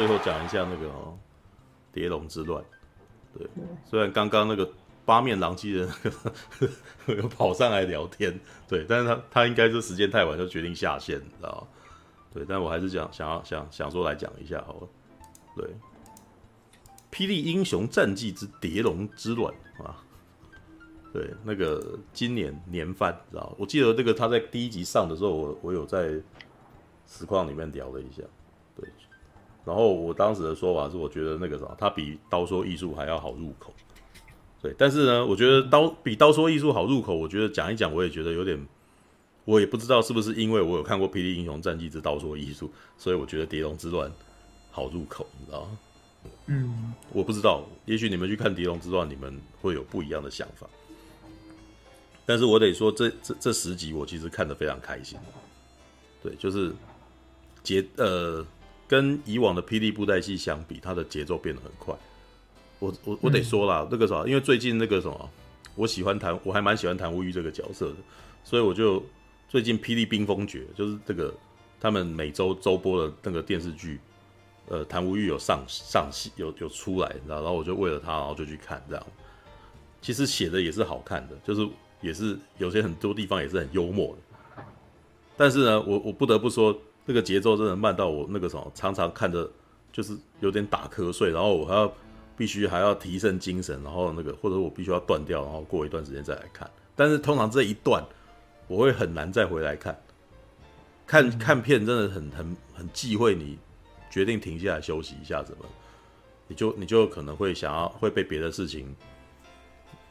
[0.00, 1.14] 最后讲一下那个哦，
[1.92, 2.64] 蝶龙之乱。
[3.36, 3.46] 对，
[3.84, 4.66] 虽然刚刚那个
[5.04, 11.68] 八面狼藉的那个 有跑上来聊天，对，但是他他应该是时间太晚就决定下线，你知道？
[12.32, 14.88] 对，但我还是想想要想想说来讲一下好了。
[15.54, 15.66] 对，
[17.12, 19.52] 《霹雳英雄战记之蝶龙之乱》
[19.84, 20.02] 啊，
[21.12, 26.14] 对，那个今年年番，知道我记得这个他在第一集上的时候，我我有在
[27.06, 28.22] 实况里面聊了一下，
[29.64, 33.72] 然后我当时的说法是，我觉得那个什么，它比刀说艺术还要好入口。
[34.62, 37.14] 对，但是呢，我觉得刀比刀说艺术好入口。
[37.14, 38.66] 我觉得讲一讲，我也觉得有点，
[39.44, 44.10] 我也不知道是不是因为我有看过《霹雳英雄战记之刀说艺术》，所以我觉得《蝶龙之乱》
[44.70, 45.78] 好入口，你知道吗？
[46.46, 50.66] 嗯，我不知道，也许你们去看《蝶龙之乱》，你们会有不一样的想法。
[52.26, 55.18] 但是我得说这，这这十集我其实看得非常开心。
[56.22, 56.72] 对，就是
[57.62, 58.44] 节呃。
[58.90, 61.94] 跟以往的霹雳布袋戏相比，它的节奏变得很快。
[62.80, 65.30] 我我我得说啦，嗯、那个啥，因为最近那个什么，
[65.76, 67.94] 我喜欢谭，我还蛮喜欢谭无欲这个角色的，
[68.42, 69.00] 所以我就
[69.48, 71.32] 最近《霹雳冰封诀》就是这个
[71.80, 74.00] 他们每周周播的那个电视剧，
[74.66, 79.06] 呃，谭无欲有上上戏有有出来，然后我就为了他，然后就去看这样。
[80.02, 81.68] 其实写的也是好看的，就是
[82.00, 84.64] 也是有些很多地方也是很幽默的。
[85.36, 86.76] 但是呢，我我不得不说。
[87.10, 89.50] 这个节奏真的慢到我那个什么，常常看着
[89.90, 91.92] 就是有点打瞌睡，然后我还要
[92.36, 96.70] 必须还要提升精神，然后那个或者我必须要断掉，然后过一段时间再来看。
[96.94, 98.00] 但是通常这一段
[98.68, 100.00] 我会很难再回来看，
[101.04, 103.58] 看看片真的很很很忌讳你
[104.08, 105.64] 决定停下来休息一下，怎么
[106.46, 108.94] 你就你就可能会想要会被别的事情，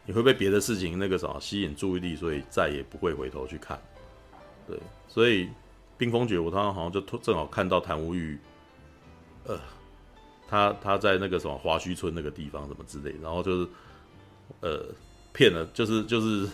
[0.06, 3.82] 你会被别的事情那个什么吸引注意力，所以再也不会回头去看。
[4.68, 5.48] 对，所以。
[6.00, 8.40] 冰封诀，我当时好像就正好看到谭无欲，
[9.44, 9.60] 呃，
[10.48, 13.68] 他他在那个什么华胥村那个地方什么之类，然后就是
[14.62, 14.86] 呃
[15.34, 16.50] 骗了，就是就是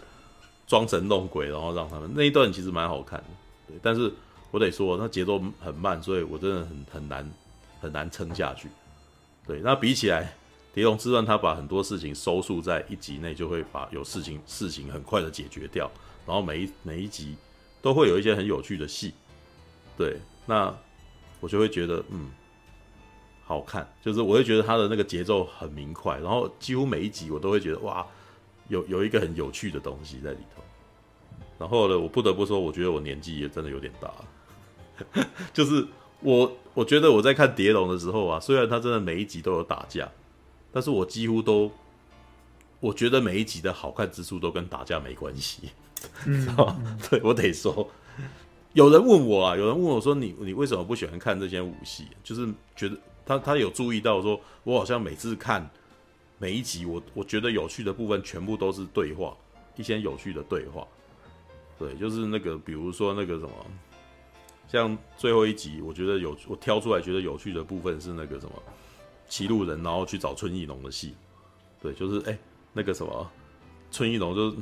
[0.66, 3.26] 装神弄鬼，然后让他们那一段其实蛮好看的，
[3.68, 4.12] 对，但是
[4.50, 7.32] 我得说，那节奏很慢，所以我真的很很难
[7.80, 8.68] 很难撑下去，
[9.46, 10.24] 对，那比起来
[10.74, 15.92] 《蝶龙之乱》，他把很多事情收束在一集内，就会把有事情事情很快的解决掉，
[16.26, 17.36] 然后每一每一集
[17.80, 19.14] 都会有一些很有趣的戏。
[19.98, 20.76] 对，那
[21.40, 22.30] 我就会觉得，嗯，
[23.44, 28.06] 好看，就是我会觉得它的那个节奏很明快，然后几乎每一集我都会觉得，哇，
[28.68, 30.62] 有有一个很有趣的东西在里头。
[31.58, 35.88] 然后呢，我不得不说，我觉得我年纪也真的有点大了， 就是
[36.20, 40.12] 我我觉得我在看《蝶龙》的时候啊，虽然它真的每一集都有打架，
[40.74, 41.72] 但是我几乎都，
[42.82, 45.70] 我觉得每一集的好看之处都跟打架没关系，
[46.26, 46.98] 知道吗？
[47.10, 47.90] 对，我得说。
[48.76, 55.66] 有人问我啊，有人问我说你：“你为什么不喜欢看这些武戏？”就是觉得他他有注意到说，我好像每次看
[56.40, 59.34] 每一集我，我觉得有趣的部分全部都是对话，
[59.78, 60.86] 一些有趣的对话。
[61.80, 63.52] 对，就是那个比如说那个什么，
[64.68, 68.62] 像最后一集，我觉得有我挑出来觉得有趣的部分是那个什么，
[69.30, 71.16] 骑路人然后去找春意浓的戏。
[71.82, 72.38] 对，就是哎、
[72.74, 73.32] 那个什么
[73.90, 74.58] 春意浓就是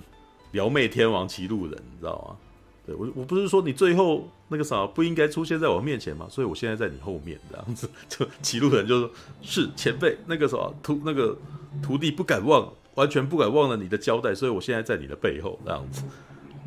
[0.51, 2.37] 撩妹天王骑路人，你知道吗？
[2.85, 7.89] 对我，我不是说你最后那个啥不应该出现在我面前嘛，所以我现在在你后面这样子。
[8.09, 9.11] 就骑路人就说
[9.41, 11.37] ：“是前辈，那个什么徒那个
[11.81, 16.03] 徒弟不敢忘，完全不敢忘了你的交代，所以我现在在你的背后这样子。”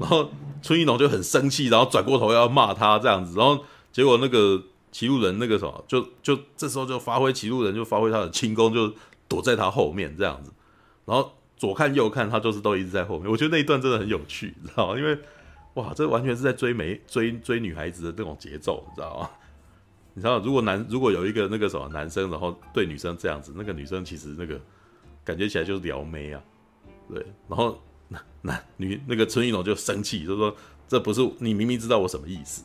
[0.00, 0.30] 然后
[0.62, 4.62] 春一农就很生气，然后转过头要骂他这样子，然后结果那个
[4.92, 8.92] 骑路人那个什么就就这时候就发挥骑路人就发挥他的轻功，就
[9.28, 10.50] 躲在他后面这样子，
[11.04, 13.30] 然后左看右看，他就是都一直在后面。
[13.30, 14.98] 我觉得那一段真的很有趣，你知道吗？
[14.98, 15.18] 因为
[15.76, 19.30] 哇，这完全是在追美追追女孩子的这种节奏，你知道吗？
[20.14, 24.58] 你知道，如果男如果有一个那个什么男生，然后对女生这样子，那个女生其实那个
[25.22, 26.42] 感觉起来就是撩妹啊，
[27.12, 27.24] 对。
[27.46, 30.56] 然后男男女那个春玉龙就生气，就说
[30.88, 32.64] 这不是你明明知道我什么意思，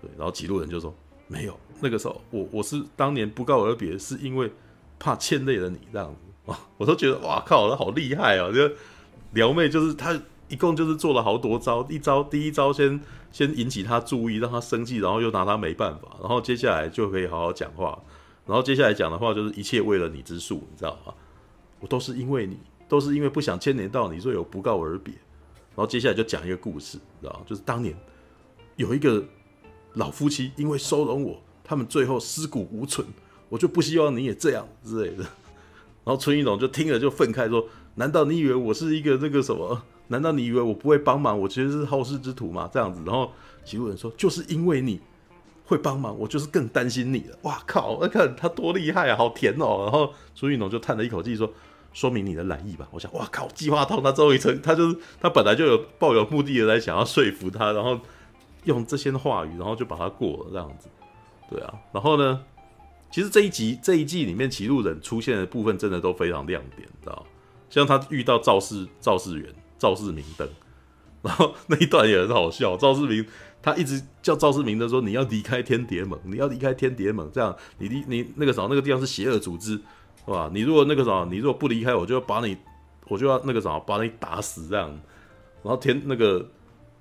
[0.00, 0.08] 对。
[0.16, 0.94] 然后几路人就说
[1.26, 4.48] 没有，那个时候我我是当年不告而别，是因为
[5.00, 6.20] 怕牵累了你这样子。
[6.44, 8.52] 哇， 我都觉得哇靠，那好厉害啊！
[8.52, 8.70] 就
[9.32, 10.16] 撩妹就是他。
[10.50, 13.00] 一共就是做了好多招，一招第一招先
[13.32, 17.98] 先引起他注意，让他生气，然后又拿他没办法，然后接下来就可以好好讲话，
[18.46, 21.14] 然后接下来讲的话就是一切为了你之术，你知道吗？
[21.78, 22.58] 我都是因为你，
[22.88, 25.14] 都是因为不想牵连到你，所以我不告而别。
[25.14, 27.40] 然后接下来就讲一个故事，你知道吗？
[27.46, 27.96] 就是当年
[28.76, 29.24] 有一个
[29.94, 33.06] 老夫妻，因为收容我，他们最后尸骨无存，
[33.48, 35.22] 我就不希望你也这样之类的。
[36.02, 39.80] 然后春一龙就听了就愤慨说：“难道你以为我是一个那个什么？”
[40.10, 41.38] 难道你以为我不会帮忙？
[41.38, 42.68] 我其实是好事之徒吗？
[42.72, 43.30] 这样子，然后
[43.64, 45.00] 骑路人说，就是因为你
[45.64, 47.38] 会帮忙，我就是更担心你了。
[47.42, 47.96] 哇靠！
[48.00, 49.84] 那看他多厉害啊，好甜哦。
[49.84, 51.48] 然后朱一农就叹了一口气说
[51.94, 53.46] ：“说明你的懒意吧。”我想，哇靠！
[53.54, 57.98] 计划通，他最后一层，他就是他本来就有抱有目的的来想要说服他，然后
[58.64, 60.88] 用这些话语，然后就把他过了这样子。
[61.48, 62.42] 对啊，然后呢？
[63.12, 67.26] 其实这一集这一季里面，歧路人出现的部分真的都非常亮点，知道？
[67.68, 70.48] 像他遇到肇事肇事员、赵世明灯，
[71.22, 72.76] 然后那一段也很好笑。
[72.76, 73.26] 赵世明
[73.60, 80.48] 他一直叫赵世明的说：“你要离开天蝶盟，你要离开天蝶盟，这样你离你那个什么那个地方是邪恶组织，是吧？
[80.54, 82.56] 你如果那个什么，你如果不离开，我就要把你，
[83.08, 84.88] 我就要那个什么把你打死这样。”
[85.64, 86.46] 然后天那个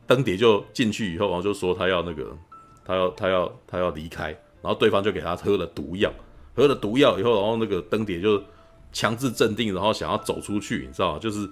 [0.07, 2.35] 灯蝶就进去以后，然后就说他要那个，
[2.83, 4.37] 他要他要他要离开。
[4.61, 6.11] 然后对方就给他喝了毒药，
[6.53, 8.43] 喝了毒药以后，然后那个灯蝶就
[8.91, 11.19] 强制镇定，然后想要走出去，你知道吗？
[11.19, 11.49] 就是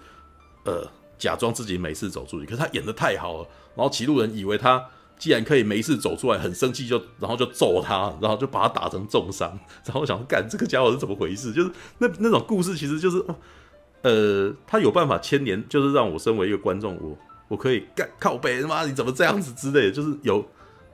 [0.65, 0.85] 呃，
[1.17, 2.45] 假装自己没事走出去。
[2.45, 4.83] 可是他演得太好了，然后骑路人以为他
[5.17, 9.59] 既然可以没事走出来，很生气，就然后就揍他，然后就把他打成重伤。
[9.85, 11.51] 然后想干这个家伙是怎么回事？
[11.51, 13.23] 就是那那种故事，其实就是
[14.01, 17.17] 呃，他有办法牵连，就是让我身为一个观众，我
[17.47, 20.45] 我可以干靠背他妈你怎么这样子之类的，就是有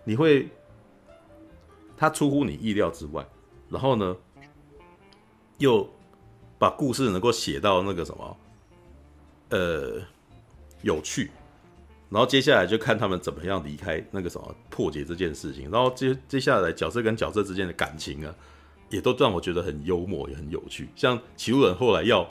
[0.03, 0.49] 你会。
[1.95, 3.25] 他出乎你意料之外，
[3.69, 4.17] 然后呢，
[5.59, 5.87] 又
[6.57, 8.37] 把故事能够写到那个什么，
[9.49, 10.01] 呃，
[10.83, 11.31] 有趣，
[12.09, 18.31] 然后接下来就看他们怎么样离开那个什么破解这件事情，然后接接下来角色跟角色之间的感情啊，
[18.89, 20.88] 也都让我觉得很幽默，也很有趣。
[20.95, 22.30] 像歧路人后来要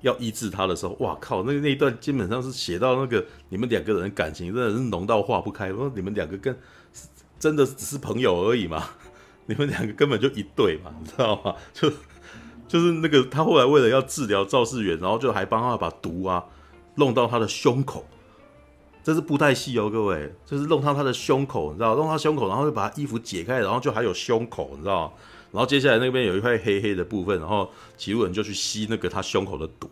[0.00, 6.56] 要医治他的时候，哇靠，那那一段基本上是写到那个你们两个人的感情真的是浓到化不开，然后你们两个跟。
[7.38, 8.86] 真的只是朋友而已嘛？
[9.46, 11.56] 你们两个根本就一对嘛，你知道吗？
[11.72, 11.90] 就
[12.68, 16.44] 就是那个他后来为了要治疗赵世远，然后就还帮他把毒啊
[17.00, 18.04] 弄到他的胸口，
[19.02, 25.12] 这是布袋戏哦，各位，就是弄到他的胸口，你知道，弄他胸口，然后就把他衣服解开，然后就还有胸口，你知道？
[25.50, 29.90] 然后接下来那边有一块黑黑的部分，然后歧路人就去吸那个他胸口的毒。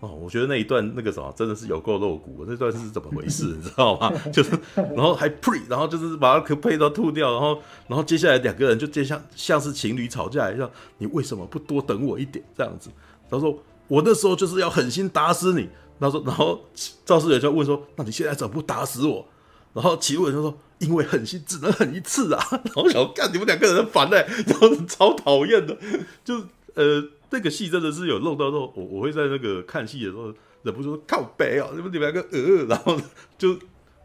[0.00, 4.10] 哦，我觉得那一段那个什么真的是有够露骨，那段是怎么回事， 你知道吗？
[4.32, 12.90] 就是，然后还 pre，然后就是把它配到吐掉，然后，然后接下来两个人就就像像是情侣吵架一样，你为什么不多等我一点这样子？
[13.30, 13.56] 他说
[13.88, 15.68] 我那时候就是要狠心打死你。
[16.00, 16.64] 然后说，然后
[17.04, 19.28] 赵世远就问说，那你现在怎么不打死我？
[19.72, 22.44] 然后歧路人就说，因为狠心只能狠一次啊。
[22.50, 25.78] 然后想干你们两个人烦哎、欸，然 后超讨厌的，
[26.24, 26.42] 就
[26.74, 27.08] 呃。
[27.30, 33.00] 这个戏真的是有漏到漏，我我会在那个看戏的时候忍不住靠北啊，你们你们两个呃，然后
[33.38, 33.56] 就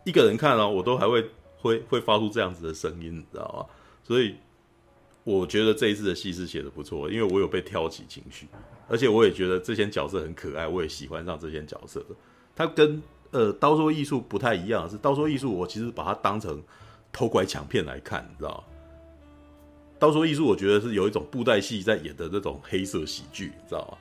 [0.03, 1.27] 一个人看，啊我都还会
[1.57, 3.65] 会会发出这样子的声音，你知道吗？
[4.03, 4.36] 所以
[5.24, 8.47] 我觉得这一次的戏是写的不错，因为我有被挑起情绪，
[8.88, 12.06] 而且我也觉得这些角色很可爱，我也喜欢上这些角色。
[12.56, 13.02] 他跟
[13.32, 16.62] 呃刀说艺术不太一样，是刀说艺术，我其实把它当成
[17.12, 18.64] 偷拐抢骗来看，你知道？
[19.98, 23.98] 刀说艺术，我觉得是有一种布袋戏在演的这种黑色喜剧，你知道吗？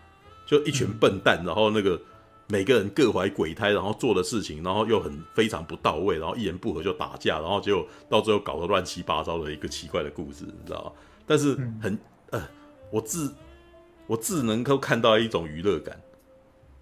[0.46, 1.98] 就一群笨蛋，然后那个
[2.48, 10.92] 每个人各怀鬼胎，然后做的事情，然后又很非常不到位，然后一言不合就打架，然后结果到最后搞得乱七八糟的一个奇怪的故事，你知道吗？
[11.26, 11.98] 但是很
[12.30, 12.42] 呃，
[12.90, 13.32] 我自
[14.06, 16.00] 我自能够看到一种娱乐感，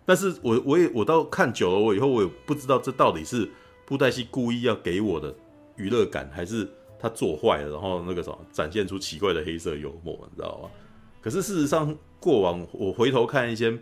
[0.04, 3.50] 但是我我也我到看久了，我以后我也不知道这到底是
[3.86, 5.34] 布袋戏故意要给我的
[5.76, 6.68] 娱乐感，还是。
[7.04, 10.70] 他做坏了，然后那个什么，展现出奇怪的黑色幽默，你知道吗？
[11.20, 13.76] 可是事实上，过往我回头看一些，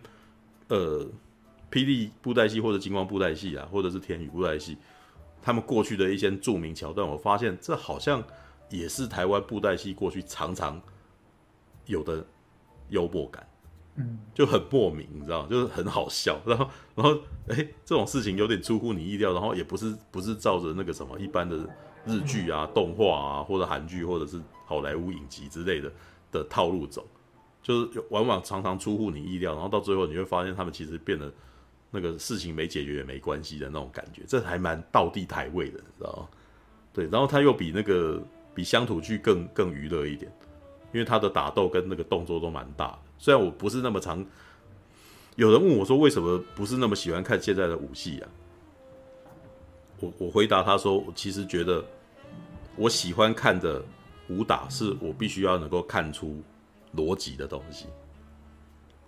[0.68, 1.06] 呃，
[1.70, 4.78] 霹雳布袋戏或者金光布袋戏啊，或者是天宇布袋戏，
[5.42, 8.24] 他们过去的一些著名桥段，我发现这好像
[8.70, 10.80] 也是台湾布袋戏过去常常
[11.84, 12.24] 有的
[12.90, 13.48] 幽默感，
[13.96, 17.18] 嗯，就很莫名，你知道，就是很好笑， 然后，然后，
[17.48, 21.68] 哎，这种事情有点出乎你意料，然后也不是不是照着那个什么一般的。
[22.06, 25.92] 日剧啊、动画啊，或者韩剧，或者是好莱坞影集之类的
[26.32, 27.06] 的套路走，
[27.62, 31.30] 就是往往常常出乎你意料，然后到最后你会发现他们其实变得
[31.90, 36.28] 那个事情没解决也没关系的那种感觉，这还蛮倒地台位的，你知道吗？
[36.94, 38.18] 对，然后他又比那个
[38.54, 40.32] 比乡土剧更更娱乐一点，
[40.92, 42.98] 因为他的打斗跟那个动作都蛮大的。
[43.18, 44.24] 虽然我不是那么常，
[45.36, 48.28] 有人问我说为什么不是那么喜欢看现在的武戏啊？
[50.00, 51.84] 我我回答他说，我其实觉得
[52.76, 53.82] 我喜欢看的
[54.28, 56.42] 武打是我必须要能够看出
[56.96, 57.84] 逻辑的东西，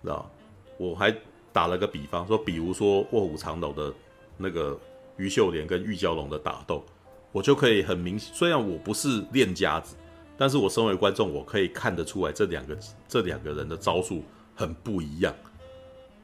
[0.03, 0.29] 知道？
[0.77, 1.15] 我还
[1.51, 3.93] 打了个比方说，比如说《卧虎藏龙》的
[4.37, 4.79] 那个
[5.17, 6.83] 于秀莲跟玉娇龙的打斗，
[7.31, 9.95] 我就可以很明，虽然我不是练家子，
[10.37, 14.23] 但是我身为观众，我可以看得出来这两个这两个人的招数
[14.55, 15.33] 很不一样，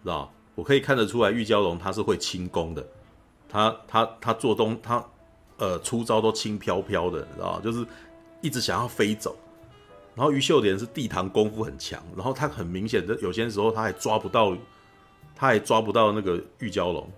[0.04, 0.32] 知道？
[0.56, 2.86] 我可以看得出来玉娇龙他是会轻功的。
[3.48, 5.04] 他他他做东他
[5.58, 7.60] 呃出招都轻飘飘的，你知道？
[7.62, 7.86] 就是
[8.42, 9.38] 一直想要飞走。
[10.16, 14.54] 然后于秀莲是地堂功夫很强，然后他很明显的有些时候他还抓不到，
[15.34, 17.10] 他还抓不到那个玉娇龙，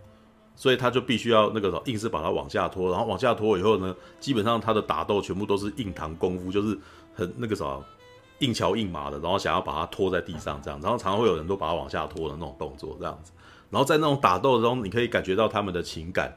[0.62, 6.78] 所以他就必须要那个硬是把他往下拖，然后往下拖以后呢，基本上他的打斗全部都是硬堂功夫，就是
[7.16, 7.80] 很那个啥
[8.42, 13.32] 硬桥硬马的，然后想要把他拖在地上这样，然后常常会有人都把他往下拖的那种动作这样子，
[13.72, 16.32] 然后在那种打斗中，你可以感觉到他们的情感，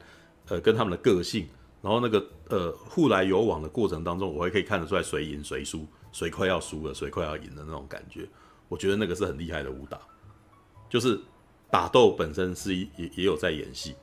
[0.47, 1.47] 呃，跟他们的个性，
[1.83, 5.85] 然后那个呃互来有往的过程当中，我也可以看得出来谁赢谁输。
[6.11, 8.25] 谁快要输了，谁快要赢的那种感觉，
[8.69, 9.99] 我觉得那个是很厉害的武打，
[10.89, 11.19] 就是
[11.69, 13.93] 打斗本身是也也有在演戏，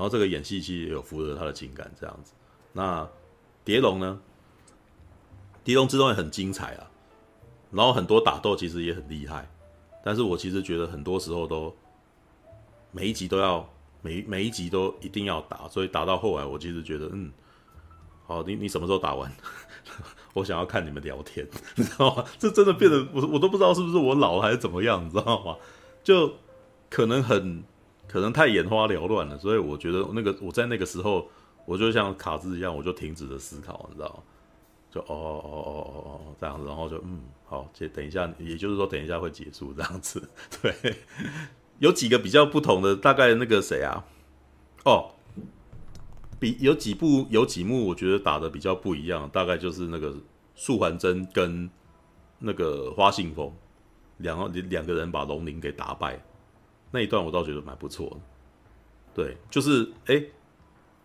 [0.00, 2.32] 然后这个演戏其实也有符合他的情感这样子。
[2.72, 3.06] 那
[3.66, 4.18] 蝶龙呢？
[5.62, 6.90] 蝶龙之中也很精彩啊，
[7.70, 9.46] 然后很多打斗其实也很厉害，
[10.02, 11.76] 但是我其实觉得很多时候都
[12.92, 17.30] 每一集都要每每一集都一定要打，所以打到后来我其实觉得嗯，
[18.26, 19.30] 好，你你什么时候打完？
[20.32, 22.24] 我想要看你们聊天， 你知道吗？
[22.38, 25.56] 这真的变得我我都不知道是不是我老了还是怎么样，你知道吗？
[26.02, 26.36] 就
[26.88, 27.62] 可能很
[28.10, 31.28] 可能太眼花缭乱了，所以我觉得那个我在那个时候，
[31.64, 34.22] 我就像卡兹一样，我就停止了思考，你知道？
[34.90, 35.62] 就哦哦哦
[35.94, 40.28] 哦哦这样子，然后就嗯好，就等一下，也就是说等一下会结束这样子。
[40.60, 40.74] 对，
[41.78, 44.04] 有几个比较不同的，大概那个谁啊？
[44.84, 45.12] 哦。
[46.40, 50.16] 比有几部有几幕，我觉得打的比较不一样，大概就是那个
[50.54, 51.68] 素环真跟
[52.38, 53.52] 那个花信风
[54.16, 56.18] 两个两个人把龙鳞给打败
[56.90, 58.16] 那一段，我倒觉得蛮不错的。
[59.12, 60.22] 对，就是哎、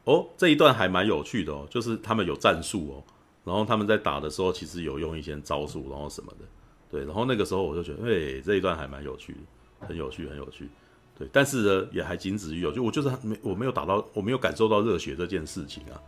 [0.04, 3.04] 哦，这一段还蛮有趣的哦，就是他们有战术哦，
[3.44, 6.46] 然后他们在打的时候其实有用一些招数，然后什么的，
[6.90, 10.70] 对，然后那个时候我就觉得，哎、这一段还蛮有趣的，很有趣，很有趣。
[11.18, 16.02] 对，但是呢，也还仅止于有，就我就是没我没有打到，我没有感受到热血这件事情啊。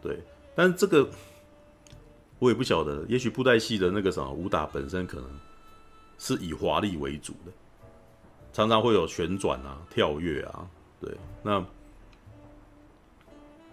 [0.00, 0.18] 对，
[0.54, 1.08] 但是这个
[2.38, 5.28] 我也不晓得，也许布袋戏的那个什么武打本身可能
[6.18, 7.52] 是以华丽为主的，
[8.58, 10.68] 常常会有旋转啊、跳跃啊。
[11.00, 11.64] 对，那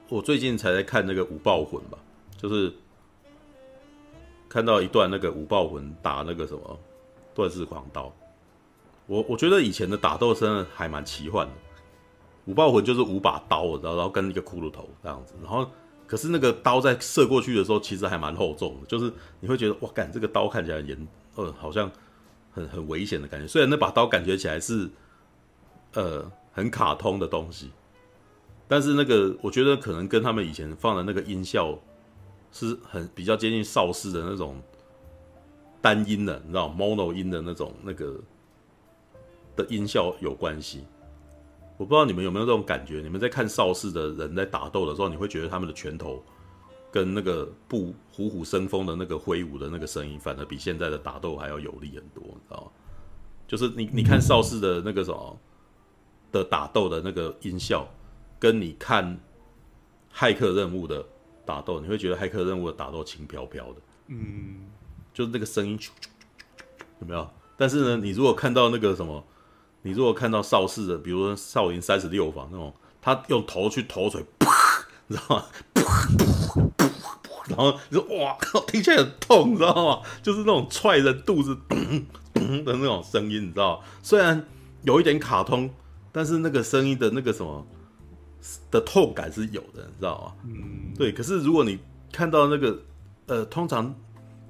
[0.09, 1.97] 我最近才在看那个五爆魂吧，
[2.37, 2.71] 就是
[4.47, 6.79] 看到一段那个五爆魂打那个什么
[7.33, 8.13] 断世狂刀。
[9.07, 11.53] 我我觉得以前的打斗真的还蛮奇幻的，
[12.45, 15.67] 五爆魂就是五把刀，然后然后跟一个骷髅头这样子，然后
[16.05, 21.91] 可是那个刀在射过去的时候，其实还蛮厚重的，就是你会觉得哇，干这个刀看起来严，呃，好像
[22.55, 23.45] 很很危险的感觉。
[23.45, 24.89] 虽然那把刀感觉起来是
[25.93, 27.69] 呃很卡通的东西，
[28.67, 31.77] 但是那个我觉得可能跟他们以前放的那个音效
[32.51, 34.59] 是很比较接近邵氏的那种
[35.81, 38.19] 单音的，你知道 mono 音的那种那个。
[39.57, 40.83] 的音效有关系，
[41.77, 42.99] 我不知道你们有没有这种感觉？
[42.99, 46.21] 你们在看邵氏的人在打斗的时候，你会觉得他们的拳头
[46.95, 52.71] 跟那个不虎虎生风的那个挥舞的那个声音，反而比现在的打斗还要有力很多，你知道吗？
[53.45, 55.37] 就是你你看邵氏的那个什么
[56.31, 57.85] 的打斗的那个音效，
[58.39, 59.19] 跟你看
[60.15, 61.05] 骇客任务的
[61.45, 64.69] 打斗，你会觉得骇客任务的打斗轻飘飘的，嗯，
[65.13, 65.77] 就是那个声音，
[67.01, 67.29] 有没有？
[67.57, 69.21] 但是呢，你如果看到那个什么。
[69.81, 74.51] 你如果看到邵氏的，比如说少林三十六房那种，他用头去头锤，啪，
[75.07, 75.45] 你知道吗？
[77.47, 80.01] 然后你说哇，听起来很痛，你知道吗？
[80.23, 81.77] 就是那种踹人肚子咚
[82.33, 83.85] 咚的那种声音，你知道吗？
[84.01, 84.45] 虽然
[84.83, 85.69] 有一点卡通，
[86.11, 87.65] 但是那个声音的那个什么
[88.71, 90.33] 的痛感是有的，你知道吗？
[90.47, 91.11] 嗯，对。
[91.11, 91.77] 可是如果你
[92.11, 92.79] 看到那个，
[93.27, 93.93] 呃，通常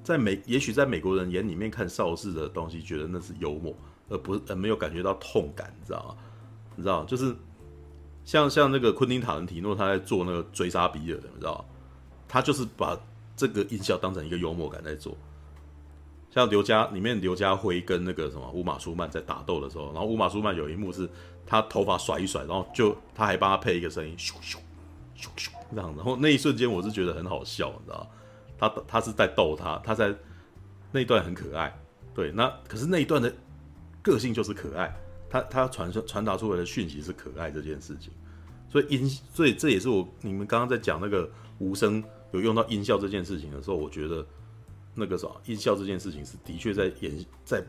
[0.02, 3.74] 在美，也许在美国人眼里面看邵氏的东西，觉得那是幽默。
[4.08, 6.14] 而不是呃没有感觉到痛感，你知道吗？
[6.76, 7.34] 你知道，就是
[8.26, 11.64] 像像那个昆汀塔伦提诺他在做那个追杀比尔，你知道？
[12.28, 12.94] 他就是把
[13.34, 15.16] 这个音效当成一个幽默感在做。
[16.30, 21.08] 像刘家里面刘家辉跟那个什么乌玛舒曼在打斗的时候，然后乌玛舒曼有一幕是
[21.46, 24.56] 他头发甩一甩，然后就他还帮他配一个声音咻咻
[25.16, 28.06] 咻咻这样，然后那一瞬间我是觉得很好笑，你知道？
[28.58, 30.14] 他他是在逗他，他在
[30.92, 31.74] 那一段很可爱，
[32.12, 33.32] 对，那可是那一段的。
[34.02, 34.94] 个性就是可爱，
[35.28, 38.12] 他他传传达出来的讯息是可爱这件事情，
[38.68, 41.28] 所以音，所以这也是我你们刚刚在讲那个
[41.58, 42.02] 无声
[42.32, 44.24] 有用到音效这件事情的时候，我觉得
[44.94, 47.12] 那个啥音效这件事情是的确在演
[47.44, 47.64] 在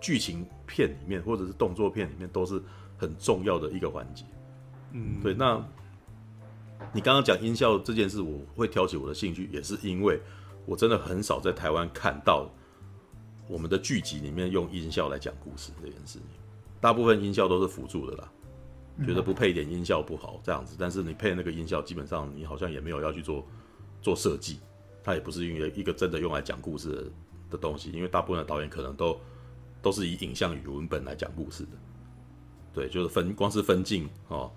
[0.00, 2.62] 剧情片里面或者是动作片里面都是
[2.96, 4.24] 很重要的一个环节。
[4.92, 5.34] 嗯，对。
[5.34, 5.62] 那
[6.92, 10.20] 你刚刚讲音效这件事，我会挑起我的兴趣，也是因为
[10.64, 12.48] 我真的很少在台湾看到。
[13.48, 16.22] 我们的剧集里面用音效来讲故事这件事情，
[16.80, 18.30] 大部分音效都是辅助的啦，
[19.06, 20.76] 觉得不配一点音效不好这样子。
[20.78, 23.46] 但是你配那个音效，基本上你好像也没有要去做
[24.02, 24.60] 做设计，
[25.02, 27.04] 它也不是因为一个真的用来讲故事的
[27.52, 29.18] 的东西，因为大部分的导演可能都
[29.80, 31.70] 都是以影像与文本来讲故事的。
[32.74, 34.52] 对，就是分光是分镜哦，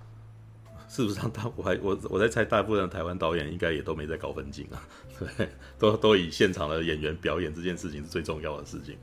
[0.91, 4.83] 事实上，大我还我我在猜，大部分的台湾导演应该也都没在搞分镜啊，
[5.17, 5.47] 对，
[5.79, 8.97] 都都以现场的演员表演这件事情是最重要的事情。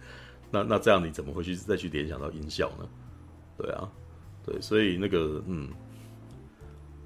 [0.51, 2.87] 那那这样你怎么会去再去联想到音效呢？
[3.57, 3.91] 对啊，
[4.45, 5.71] 对，所以那个嗯。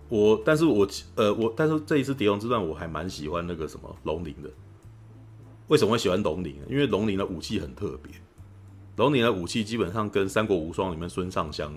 [0.08, 4.50] 我，但是我，呃，我，但是这一次《碟龙之乱》，我还蛮喜欢那个什么龙鳞的。
[5.68, 6.54] 为什么会喜欢龙鳞？
[6.68, 8.12] 因为龙鳞的武器很特别，
[8.96, 11.72] 龙鳞的武器基本上跟《三国无双》里面孙尚香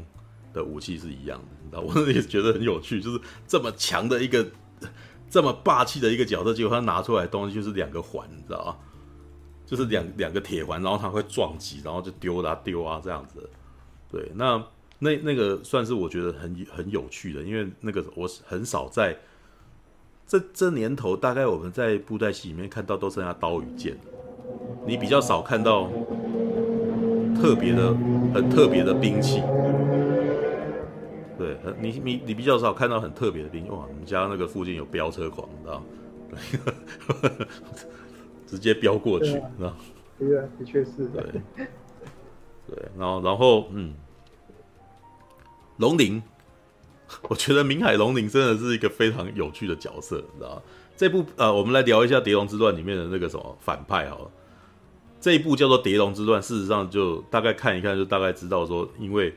[0.55, 1.81] 的武器是一样的，你知道？
[1.81, 4.47] 我也觉得很有趣，就是这么强的一个，
[5.29, 8.77] 这么霸气的一个角色，结果他拿出来东西就是两个环，你知道吗？
[9.65, 13.49] 就是两两个铁环，然后他会撞击，然后就丢啊丢啊这样子。
[14.09, 14.63] 对，那。
[14.97, 19.15] 那那个算是我觉得很很有趣的，因为那个我很少在
[20.25, 23.97] 这这年头，大概我们在布袋戏里面看到都剩下刀与剑，
[24.87, 25.91] 你比较少看到
[27.35, 27.93] 特别的
[28.33, 29.41] 很特别的兵器。
[31.65, 33.67] 对，你你你比较少看到很特别的兵。
[33.69, 37.45] 哇，你们家那个附近有飙车狂，你知道吗？
[38.47, 39.75] 直接飙过去，知道吗？
[40.19, 41.07] 对，的确是。
[41.07, 41.41] 对，
[42.67, 43.93] 对，然后然后嗯。
[45.77, 46.23] 龙鳞，
[47.27, 50.61] 我觉得明海龙鳞真的是一个非常有趣的角色，你知道吗？
[50.95, 54.31] 这部呃，我们来聊一下《蝶龙之乱》里面的那个什么反派好了。
[55.19, 59.35] 这一部叫做《蝶龙之乱》，事实上就大概看一看，就大概知道说，因为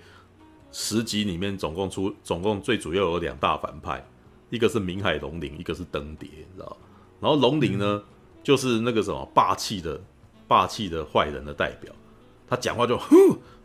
[0.71, 4.05] 十集里面总共出总共最主要有两大反派，
[4.51, 6.77] 一个是明海龙鳞，一个是灯蝶，你知道？
[7.21, 8.03] 然后龙鳞呢，
[8.43, 10.01] 就是那个什么霸气的
[10.47, 11.93] 霸气的坏人的代表，
[12.49, 13.17] 他讲话就哼。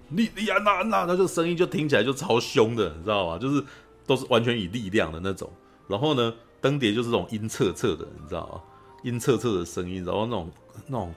[0.09, 3.37] 你你安娜，那那个声音就听起来就超凶的，你知道吗？
[3.39, 3.63] 就是
[4.05, 5.49] 都是完全以力量的那种。
[5.87, 6.31] 然后呢，
[6.61, 8.61] 灯蝶就是这种阴恻恻的，你知道吗？
[9.03, 10.51] 阴恻恻的声音，然后那种
[10.85, 11.15] 那种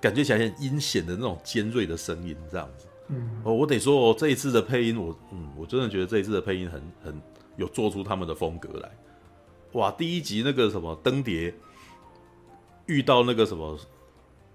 [0.00, 2.86] 感觉起来很阴险的那种尖锐的声音，这样子。
[3.08, 7.22] 嗯，哦，我得说，哦，这一次的配音，我嗯，我真的觉得这一次的配音很很
[7.56, 8.90] 有做出他们的风格来。
[9.72, 11.54] 哇，第一集那个什么灯蝶
[12.86, 13.78] 遇到那个什么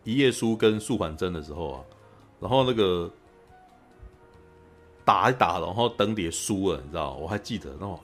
[0.04, 1.82] 一页书跟素环真的时候啊，
[2.40, 3.12] 然后那个。
[5.06, 7.16] 打一打，然后灯蝶输了，你知道？
[7.16, 8.00] 我还记得，那种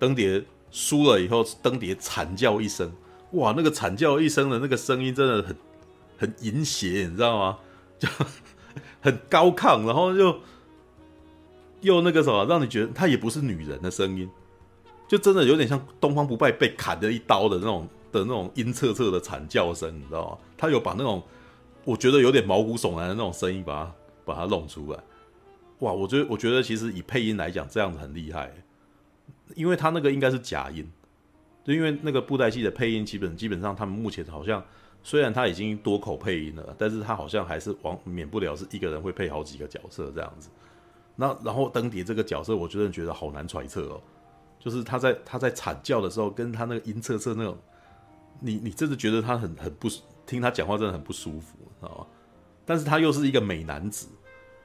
[0.00, 2.90] 灯蝶输了以后，灯蝶惨叫一声，
[3.34, 5.56] 哇，那个惨叫一声的那个声音真的很
[6.18, 7.58] 很淫邪，你知道吗？
[8.00, 8.08] 就
[9.00, 10.40] 很高亢，然后又
[11.80, 14.28] 又那个什么，让你觉得她也不是女人的声音，
[15.08, 20.38] 就真的有点像东方不败被砍了一刀的那种的那种阴恻恻的惨叫声，你知道吗？
[20.58, 21.22] 他有把那种
[21.84, 24.98] 我觉得有点毛骨悚然的那种声音，把它把它弄出来。
[25.78, 28.52] 哇，我觉得我觉得其实以配音来讲，这样子很厉害，
[29.54, 30.86] 因为他那个应该是假音，
[31.64, 34.62] 就因为那个布袋戏的配音基本基本上他们目前好像
[35.02, 40.48] 虽然他已经多口配音了，但是他好像还是往免不了是一个人会配好几个角色这样子。
[41.16, 44.00] 那然后灯蝶这个角色，我真的觉得好难揣测哦，
[44.58, 47.56] 就是他在他在惨叫的时候，跟他那个阴恻恻那种，
[48.40, 49.88] 你你真的觉得他很很不
[50.26, 52.06] 听他讲话真的很不舒服，知道吗？
[52.64, 54.08] 但是他又是一个美男子。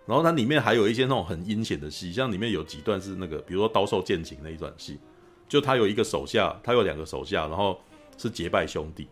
[0.08, 5.00] 然后他里面还有一些那种很阴险的戏，像里面有几段是那个，比如说刀兽剑情那一段戏，
[5.50, 7.80] 就他有一个手下，他有两个手下，然后
[8.16, 9.08] 是结拜兄弟，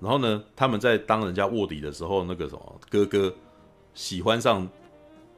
[0.00, 3.34] 然后呢，他们在当人家卧底的时候，那个什么哥哥
[3.94, 4.68] 喜欢上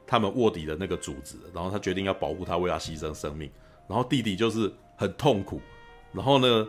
[0.07, 3.51] 他们卧底的那个主子，然后他决定要保护他，为他牺牲生命，
[3.89, 5.61] 然后弟弟就是很痛苦，
[6.13, 6.69] 然后呢，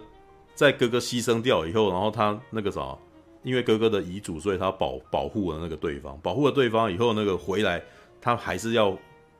[0.56, 2.98] 在哥哥牺牲掉以后，然后他那个啥，
[3.44, 7.82] 因为哥哥的遗嘱，所以他保保护了那个对方，保护了对方以后，那个回来。
[8.24, 8.96] 他还是要，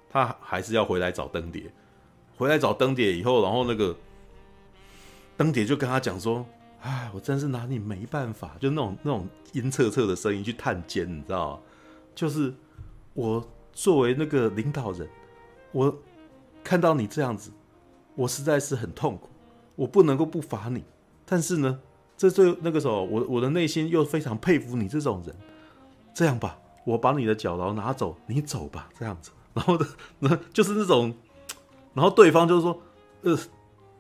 [0.10, 1.72] 他还是要回来找灯蝶，
[2.36, 3.96] 回来找灯蝶以后，然后那个
[5.38, 6.44] 灯蝶就跟他讲说
[6.82, 11.60] ：“哎，我真是拿你没办法。”就那种那种阴恻恻的声音去探监，你知道吗？
[12.14, 12.54] 就是
[13.14, 15.08] 我作为那个领导人，
[15.72, 15.96] 我
[16.64, 17.52] 看到你这样子，
[18.16, 19.30] 我实在是很痛苦，
[19.76, 20.84] 我不能够不罚你。
[21.26, 21.80] 但是呢，
[22.18, 25.36] 这最那个时候，我我的内心又非常佩服你这种人。
[26.14, 26.58] 这样吧。
[26.84, 29.30] 我把你的脚镣拿走，你走吧，这样子。
[29.54, 29.86] 然后的，
[30.18, 31.14] 那就是那种，
[31.94, 32.82] 然后对方就是说，
[33.22, 33.38] 呃，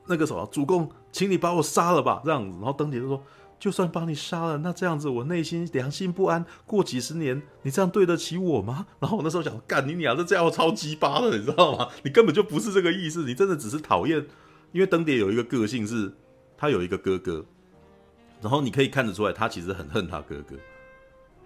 [0.08, 2.58] 那个什么，主公，请你把我杀了吧，这样子。
[2.58, 3.24] 然后灯蝶就说，
[3.60, 8.88] 就算把你杀了，那这样子我内心良心不安，过几十年，你这样对得起我吗？
[9.00, 11.88] 然后我那时候想，干你娘，这家伙超鸡巴的，你知道吗？
[12.04, 14.26] 你根本就不是这个意思，你真的只是讨厌。
[14.72, 16.14] 因为灯蝶有一个个性是，
[16.58, 17.46] 他有一个哥哥，
[18.42, 20.56] 然后你可以看得出来，他其实很恨他哥哥，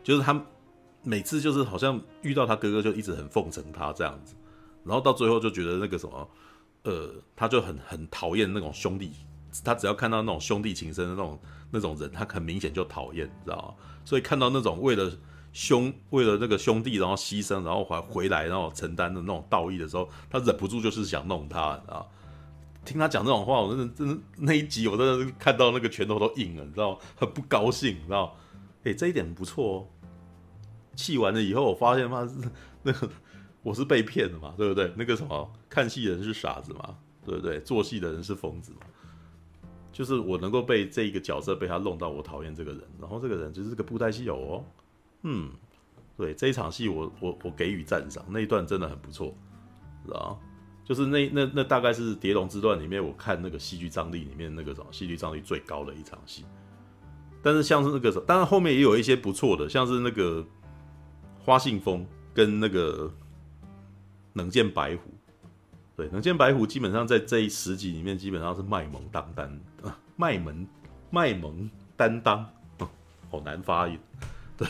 [0.04, 0.46] 就是他。
[1.08, 4.34] 每次就是好像遇到他哥哥就一直很奉承他这样子，
[4.84, 6.28] 然后到最后就觉得那个什么，
[6.82, 9.12] 呃，他就很很讨厌那种兄弟
[9.64, 11.40] 他只要看到那种兄弟情深的那种
[11.72, 13.84] 那种人，他很明显就讨厌，你知道吗？
[14.04, 15.12] 所以看到那种为了
[15.54, 22.06] 兄为了那个兄弟然后牺牲，然后还回来然后承担的那种道义的时候，他忍不住就是想弄他啊。
[22.84, 26.98] 听他讲这种话，我真的真的那一集我真的看到那个拳头都硬了，你知道吗？
[27.16, 28.34] 很不高兴，你知道吗？
[28.84, 29.88] 哎，这一点不错哦。
[30.96, 32.34] 气完了以后，我发现他是
[32.84, 33.10] 那个
[33.64, 34.94] 我是被骗的嘛，对不对？
[34.96, 37.60] 那个什么看戏人是傻子嘛，对不对？
[37.62, 38.82] 做戏的人是疯子嘛。
[39.96, 44.66] 就是我能够被这一个角色被他弄到我讨厌这个人，然后这个人就是这个布袋戏偶哦。
[45.22, 45.50] 嗯，
[46.18, 49.34] 对，这一场戏我我我给予赞赏，那一段真的很不错，
[50.06, 50.38] 知道？
[50.84, 56.44] 就是那那那大概是《蝶龙之乱》里面我看那个戏剧张力里面那个什么戏剧张力最高的一场戏。
[57.42, 60.46] 但是像是那个什么，当然后面也有一些不错的，像是那个
[61.40, 63.10] 花信封跟那个
[64.34, 65.10] 冷剑白虎。
[65.96, 69.60] 对，冷剑白虎基本上在这一十集里面基本上是卖萌当当，
[70.16, 70.68] 卖萌
[71.10, 72.46] 卖萌担当，
[73.30, 74.00] 好难发音。
[74.58, 74.68] 对，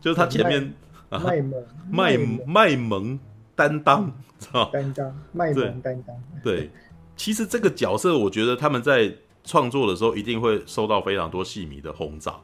[0.00, 0.72] 就是他前面
[1.10, 3.18] 卖萌卖卖萌。
[3.54, 6.16] 担当，知道担当，卖萌担当。
[6.42, 6.70] 对，
[7.14, 12.40] 其实这个角色，我觉得他们在创作的时候一定会受到非常多戏迷的轰炸，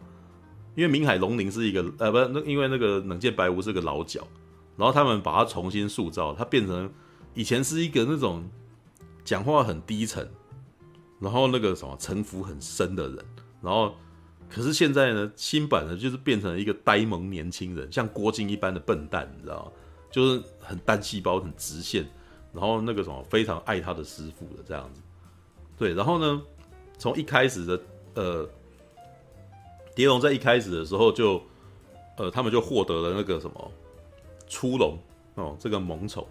[0.75, 4.21] 因为明海龙鳞是一个呃，不，那因为那个冷剑白狐是个老角，
[4.77, 6.89] 然后他们把它重新塑造，它变成
[7.35, 8.49] 以前是一个那种
[9.25, 10.29] 讲话很低沉，
[11.21, 13.25] 然后那个什么城府很深的人，
[13.62, 13.95] 然后
[14.49, 19.73] 可是现在呢，新版的就是变成了一个呆萌年轻人，像郭靖一般的笨蛋，你知道吗？
[20.11, 22.09] 就是很单细胞、很直线，
[22.53, 25.03] 然后那个什么非常爱他的师傅的这样子，
[25.77, 26.43] 对，然后呢，
[26.97, 27.81] 从一开始的
[28.14, 28.49] 呃，
[29.95, 31.43] 蝶龙在一开始的时候就
[32.17, 33.73] 呃，他们就获得了那个什么
[34.49, 34.99] 出龙
[35.35, 36.27] 哦，这个萌宠，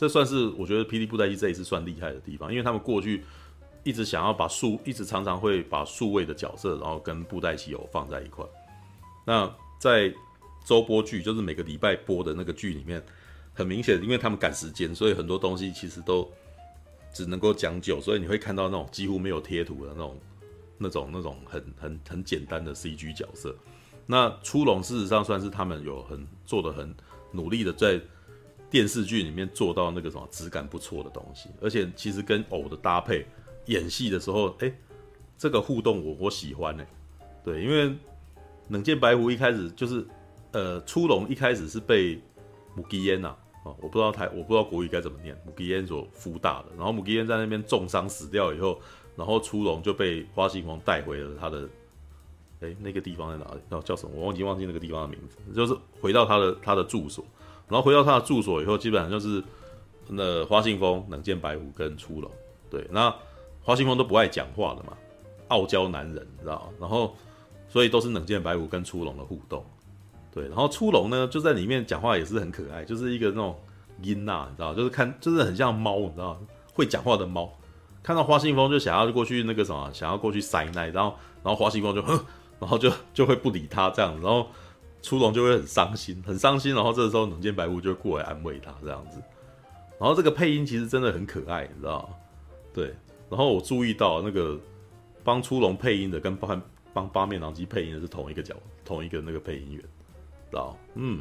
[0.00, 3.22] 这算是我觉得霹雳布袋戏这一次算厉害的地方，因为他们过去
[3.84, 8.42] 一直想要把数，一直常常会把数位的角色，然后跟布袋戏有放在一块。
[9.26, 10.10] 那在
[10.64, 13.04] 周播剧，就是每个礼拜播的那个剧里面。
[13.52, 16.26] 很明显，因为他们赶时间，所以很多东西其实都
[17.12, 20.18] 只能够讲久，所以你会看到那种几乎没有贴图的那种、
[20.78, 23.54] 那种、那种很很很简单的 CG 角色。
[24.06, 26.94] 那出龙事实上算是他们有很做的很
[27.32, 28.00] 努力的，在
[28.70, 33.26] 电视剧里面做到那个什么质感不错的东西，而且其实跟偶的搭配，
[33.66, 34.72] 演戏的时候，哎，
[35.36, 36.86] 这个互动我我喜欢呢。
[37.44, 37.94] 对，因为
[38.68, 40.06] 冷剑白狐一开始就是
[40.52, 42.20] 呃，出龙一开始是被
[42.76, 43.36] 木吉烟呐。
[43.64, 45.36] 哦，我不知道台，我不知道国语该怎么念。
[45.44, 48.80] 木吉烟所孵大的，然后木吉烟在那边重伤死掉以后，
[49.16, 51.68] 然后出龙就被花信封带回了他的，
[52.60, 53.60] 哎，那个地方在哪里？
[53.68, 54.14] 哦叫什么？
[54.14, 55.36] 我忘记忘记那个地方的名字。
[55.54, 57.22] 就是回到他的他的住所，
[57.70, 59.42] 然后回到他的住所以后，基本上就是
[60.08, 62.30] 那花信封、冷剑白虎跟出龙。
[62.68, 63.14] 对，那
[63.62, 64.92] 花信封都不爱讲话的嘛，
[65.48, 66.70] 傲娇男人，你知道？
[66.78, 67.14] 然后
[67.68, 69.64] 所以都是冷剑白虎跟出龙的互动。
[70.32, 73.58] 对，然后出龙呢，就在里面讲话也是很可爱，就是一个那种
[74.02, 76.40] 音呐，你知道，就是看，就是很像猫，你知道，
[76.72, 77.52] 会讲话的猫。
[78.02, 82.18] 看到花信封就想要过去那个什么，想要过去塞奶，然后，然后花信封就哼，
[82.60, 84.46] 然后就就会不理他这样子，然后
[85.02, 89.18] 出龙就会很伤心，很伤心，然后这时候冷剑白狐就过来安慰他这样子。
[89.98, 92.14] 然后这个配音其实真的很可爱，你知道吗？
[92.72, 92.94] 对，
[93.28, 94.58] 然后我注意到那个
[95.22, 99.82] 帮出龙配音的跟帮帮八面狼姬配音的是同一个角，同一个那个配音员。
[100.50, 101.20] 知道，嗯，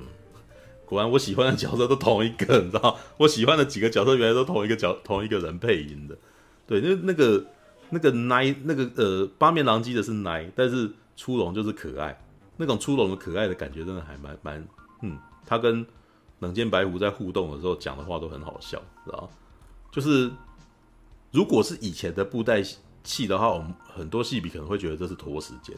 [0.86, 6.18] 果然我喜欢的角色都同一个，你知道，我喜欢的几个角色原来都同一个角，同一个人配音的。
[6.66, 7.46] 对，那那个
[7.92, 12.20] 那个奶，那个呃八面狼姬的是奶，但是出龙就是可爱，
[12.60, 14.68] 那种出龙的可爱的感觉真的还蛮蛮，
[15.02, 15.86] 嗯，他跟
[16.40, 19.30] 冷剑白狐在互动的时候讲的话都很好笑，知道，
[19.92, 20.30] 就是
[21.32, 22.62] 如果是以前的布袋
[23.04, 25.76] 戏的话，我们很多戏迷可能会觉得这是拖时间，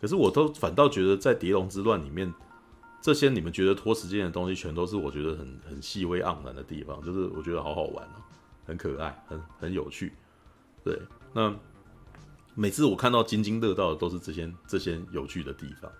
[0.00, 2.32] 可是我都反倒觉得在蝶龙之乱里面。
[3.02, 8.16] 这些你们觉得拖时间的东西，全都是我觉得很很细微盎然的地方，就是我觉得好好玩哦，
[8.64, 10.14] 很可爱，很很有趣。
[10.82, 10.98] 对，
[11.34, 11.54] 那
[12.54, 15.90] 每次我看到津津乐道的都是这些这些有趣的地方。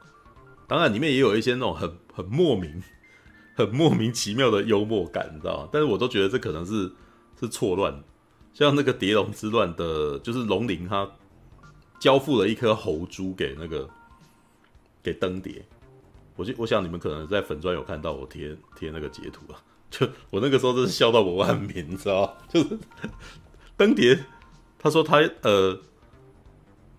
[0.66, 2.82] 当然里面也有一些那种很很莫名、
[3.54, 5.68] 很莫名其妙的幽默感，你知道吗？
[5.72, 6.90] 但是我都觉得这可能是
[7.38, 8.02] 是错乱。
[8.52, 11.10] 像那个蝶龙之乱的，就是龙鳞他
[11.98, 13.88] 交付了一颗猴珠给那个
[15.02, 15.64] 给灯蝶。
[16.36, 22.32] 我就我想你们可能在粉专有看到我贴贴那个截图啊，就我那个时候真是笑到我万民，你知道吗？
[22.48, 22.78] 就是
[23.76, 24.18] 灯蝶，
[24.78, 25.78] 他说他呃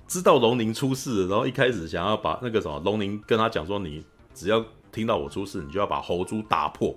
[0.07, 6.95] 知道龙鳞出事，然后一开始想要把那个什么龙鳞跟他讲说，你只要听到我出事，你就要把猴珠打破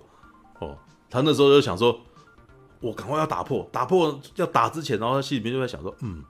[0.61, 0.77] 哦。
[1.11, 1.99] 他那时候就想说，
[2.81, 6.23] 我赶快要打破，打破要打之前，然后他心里面就在想说，嗯，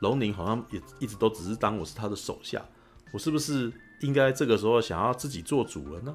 [0.00, 2.64] 龙宁好像也一直都只是当我是他的手下，
[3.12, 6.14] 我是不是应该这个时候想要自己做主人呢？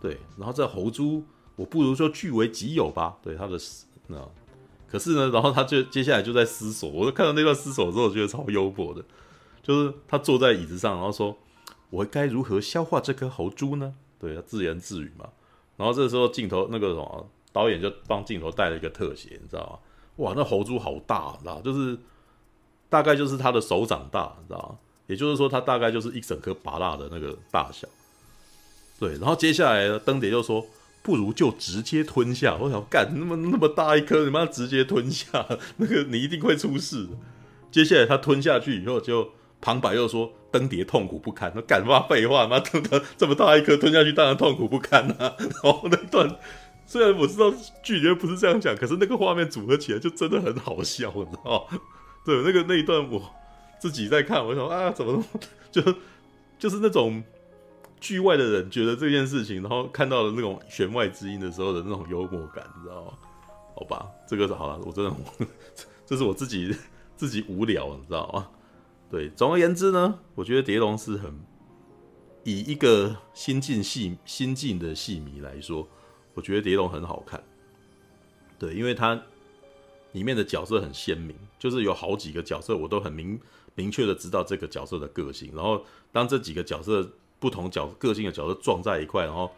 [0.00, 3.16] 对，然后这猴珠，我不如就据为己有吧。
[3.22, 3.56] 对他的
[4.08, 4.18] 那，
[4.88, 9.04] 可是呢，然后他就接下来就在思索，我就看到那段思索之后，觉得超幽默的，
[9.62, 11.36] 就是他坐在椅子上，然后说
[11.90, 15.28] ：“我该如何消化这颗猴珠呢？”对，他自言自语嘛。
[15.76, 19.78] 然后这时候镜头那个什么导演就帮镜头带了一个特写，你知道吗？
[20.24, 21.98] 哇，那猴珠好大，你知道，就是
[22.88, 24.78] 大概就是他的手掌大，你知道吗？
[25.06, 27.88] 也就是说，他大概就是一整颗拔蜡的那个大小。
[29.00, 30.64] 对，然后接下来呢，灯蝶就说
[31.02, 35.46] ：“不如就直接吞下。”我想干那么那么大一颗，你妈直接吞下，
[35.78, 37.08] 那个你一定会出事。
[37.70, 39.30] 接下来他吞下去以后，就
[39.62, 42.46] 旁白又说：“灯蝶痛苦不堪。”那干嘛废话？
[42.46, 45.34] 妈吞的这么大一颗吞下去，当然痛苦不堪啊。
[45.38, 46.36] 然后那段。
[46.84, 47.50] 虽然我知道
[47.82, 51.78] 剧里面不是这样讲，可是那个画面组合起来就真的很好笑，你知道吗？
[52.22, 53.22] 对，那个那一段我
[53.78, 55.24] 自己在看，我想啊，怎么
[55.70, 55.80] 就
[56.58, 57.22] 就是那种
[57.98, 63.12] 剧外的人觉得这件事情，然后看到了那种弦外之音的时候的那种幽默感，你知道吗？
[63.74, 65.14] 好吧，这个是好了，我真的，
[66.04, 66.76] 这是我自己
[67.16, 68.48] 自己无聊，你知道吗？
[69.12, 71.38] 对，总而言之呢，我觉得蝶龙是很
[72.44, 75.86] 以一个新进戏新进的戏迷来说。
[76.32, 77.44] 我觉得《蝶龙》很好看，
[78.58, 79.22] 对，因为它
[80.12, 83.38] 里面的角色很鲜明，就是有好几个角色，我都很明
[83.74, 85.52] 明确的知道这个角色的个性。
[85.54, 87.06] 然后，当这几个角色
[87.38, 89.52] 不同角个性的角色撞在一块，然后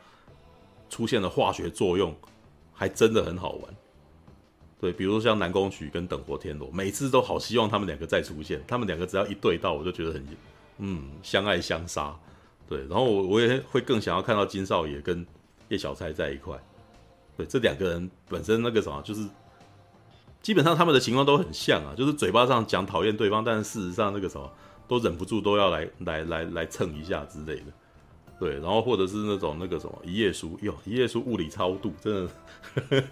[0.90, 2.12] 出现了化学作用，
[2.72, 3.74] 还真的很好玩。
[4.84, 10.26] 对，比如说像南宫曲跟等活天罗，每次都好希望他们两个再出现，他们两个只要一对到，我就觉得很
[10.78, 12.14] 嗯相爱相杀。
[12.68, 15.26] 对，然后我我也会更想要看到金少爷跟。
[15.70, 16.62] 叶小钗在一块，
[17.38, 19.26] 对，这两个人本身那个什么，就是
[20.42, 24.52] 基本上他们的情况都很像啊，就是嘴巴上讲讨厌对方，但是事实上那个什么
[24.86, 27.72] 都忍不住都要来来来来蹭一下之类的，
[28.38, 32.30] 对，然后或者是那种那个什么一页书哟，一页书物理超度，真的，
[32.74, 33.04] 呵呵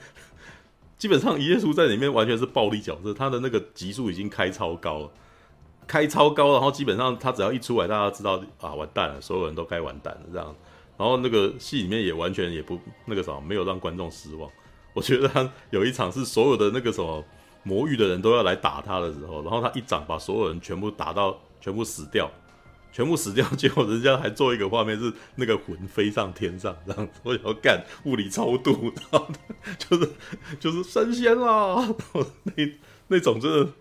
[1.02, 5.10] 基本上一页书在里面完全是暴力角色，他的那个级数已经开超高了，
[5.84, 10.54] 开超高，然后基本上他只要一出来，大家知道啊，完蛋了，所有人都该完蛋了这样。
[10.96, 14.48] 然后那个戏里面也完全也不那个什么，没有让观众失望。
[14.94, 17.24] 我觉得他有一场是所有的那个什么
[17.64, 22.30] 魔域的人都要来打他的时候，然后他一掌把所有人全部打到全部死掉，
[22.92, 29.26] 全部死掉，结果人家还做一个画面是那个魂飞上天上这样子，我要干物理超度，然后
[29.78, 30.10] 就是
[30.60, 31.92] 就是升仙啦，
[32.44, 32.52] 那
[33.08, 33.72] 那种真的，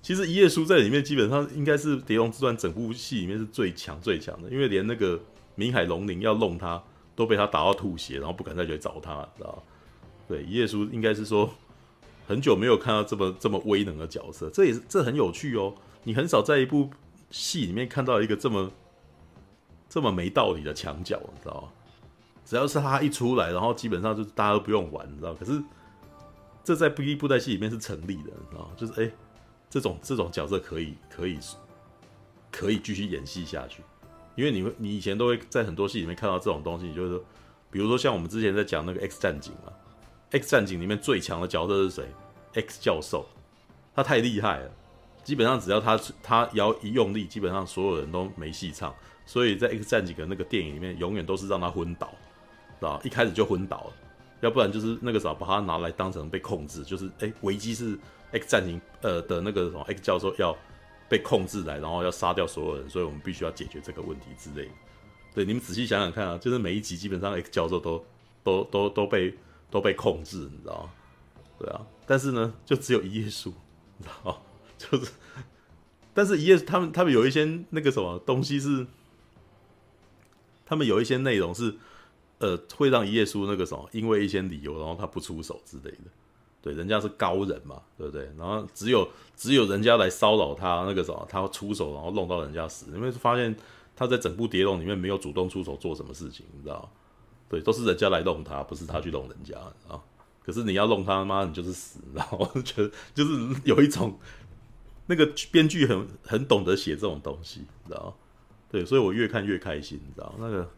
[0.00, 5.20] 其实一页书在里面基本上应该是《蝶龙之传》整部戏里面是最强最强的，因为连那个。
[5.58, 6.82] 明海龙鳞要弄他，
[7.14, 9.64] 都被他打到吐血，然后不敢再去找他，知道？
[10.28, 11.50] 对，一页书应该是说
[12.28, 15.74] 很久没有看到这么这么威能的角色，这也是这很有趣哦。
[16.04, 16.90] 你很少在一部
[17.30, 18.70] 戏里面看到一个这么
[19.88, 21.68] 这么没道理的墙角，你知道吗？
[22.44, 25.34] 只要是他一出来，然后基本上就大家都不用玩，你知道？
[25.34, 25.60] 可是
[26.62, 28.70] 这在一部在戏里面是成立的，你知道？
[28.76, 29.10] 就是哎，
[29.68, 31.38] 这种这种角色可以可以
[32.52, 33.82] 可以继续演戏下去。
[34.36, 37.24] 因为你会，你以前都会在很多戏里面看到这种东西，就是说，
[37.70, 39.72] 比如说像我们之前在讲那个《X 战警》嘛，
[40.38, 42.06] 《X 战警》里面最强的角色是谁
[42.54, 43.26] ？X 教授，
[43.94, 44.70] 他太厉害了，
[45.26, 48.94] 基本上只要他他要一用力，基本上所有人都没戏唱。
[49.26, 52.14] 所以在《X 战警》的那个电影里面，永远都是让他昏倒，
[52.78, 53.00] 知道吧？
[53.02, 53.92] 一开始就昏倒，
[54.40, 57.98] 要不然就是那个时候，把他拿来当成被控制，就是哎，危机是
[58.30, 60.56] X 战警呃的那个什么 X 教授要。
[61.08, 64.72] 被控制来，然后要杀掉所有人，所以我们必须要解决这个问题之类的。
[65.32, 68.04] 对，你们仔细想想看啊，就是每一集基本上 X 教授都
[68.42, 69.32] 都都都被
[69.70, 70.90] 都被控制，你知道吗？
[71.60, 73.54] 对啊，但是呢，就只有一页书，
[73.98, 74.38] 你知道吗？
[74.90, 75.12] 就是，
[76.14, 78.86] 但是一页他们他们有一些那个什么东西是，
[80.64, 81.74] 他们有一些内容是，
[82.38, 86.10] 呃，会让一页书那个什么，因为一些理由，然后他不出手之类的。
[86.62, 88.28] 对，人家是高人嘛，对不对？
[88.36, 92.90] 然后只有只有人家来骚扰他，那个什么，他出手，然后弄到人家死。
[92.92, 93.54] 因为发现
[93.94, 96.90] 他在整部《蝶龙》里面没有主动出手做什么事情，你知道？
[97.48, 99.56] 对，都是人家来弄他，不是他去弄人家，
[99.88, 100.02] 啊。
[100.42, 104.18] 可是你要弄他，妈，你就是死，然后我觉得就是有一种
[105.06, 108.16] 那个编剧很很懂得写这种东西，你知道？
[108.70, 110.34] 对，所以我越看越开心，你知道？
[110.38, 110.70] 那个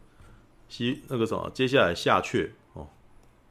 [0.67, 2.51] 西那个什么，接下来夏雀。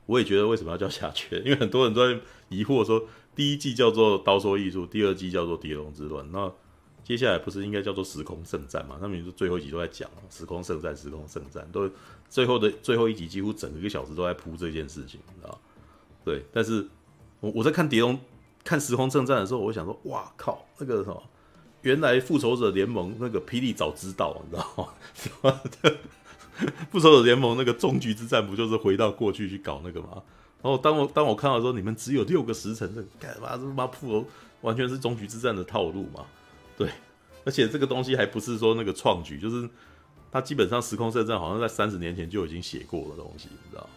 [0.06, 1.38] 我也觉得为什么要叫夏雀？
[1.44, 6.50] 因为很多人都在疑惑说，第一季叫做《刀说艺术》，第二季叫做《蝶龙之乱》，那
[7.04, 8.96] 接下来不是应该叫做《时空圣战》嘛？
[8.98, 11.90] 他们就最后一集都在讲“时空圣战”，“时空圣战”都
[12.30, 15.60] 最后的最后一集几乎整个一个小时都在铺这件事情，你知道？
[16.24, 16.88] 对，但是
[17.40, 18.14] 我我在看《蝶龙》
[18.64, 21.22] 看《时空圣战》的时候，我想说，哇靠，那个什么
[21.82, 24.92] 原来复仇者联盟那个霹雳早知道，你知道
[25.42, 25.60] 吗？
[26.90, 30.22] 复仇者联盟那个终局之战不就是回到过去去搞那个吗？
[30.60, 33.56] 然后当我当我看到说你们只有六个时辰，这干嘛？
[33.56, 34.26] 这妈复仇
[34.62, 36.26] 完全是终局之战的套路嘛？
[36.76, 36.90] 对，
[37.44, 39.70] 而且这个东西还不是说那个创举，就是
[40.32, 43.88] 他基本上时空圣战好像在三十年前就已经写过的东西，你知道？